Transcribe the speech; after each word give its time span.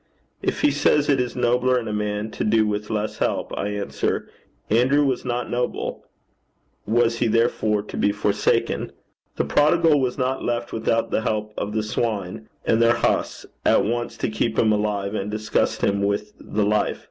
If 0.41 0.61
he 0.61 0.71
says 0.71 1.09
it 1.09 1.19
is 1.19 1.35
nobler 1.35 1.77
in 1.77 1.87
a 1.87 1.93
man 1.93 2.31
to 2.31 2.43
do 2.43 2.65
with 2.65 2.89
less 2.89 3.19
help, 3.19 3.53
I 3.55 3.67
answer, 3.67 4.27
'Andrew 4.67 5.05
was 5.05 5.23
not 5.23 5.47
noble: 5.51 6.05
was 6.87 7.19
he 7.19 7.27
therefore 7.27 7.83
to 7.83 7.97
be 7.97 8.11
forsaken? 8.11 8.93
The 9.35 9.45
prodigal 9.45 9.99
was 10.01 10.17
not 10.17 10.43
left 10.43 10.73
without 10.73 11.11
the 11.11 11.21
help 11.21 11.53
of 11.55 11.73
the 11.73 11.83
swine 11.83 12.49
and 12.65 12.81
their 12.81 12.95
husks, 12.95 13.45
at 13.63 13.85
once 13.85 14.17
to 14.17 14.29
keep 14.31 14.57
him 14.57 14.71
alive 14.71 15.13
and 15.13 15.29
disgust 15.29 15.83
him 15.83 16.01
with 16.01 16.33
the 16.39 16.65
life. 16.65 16.99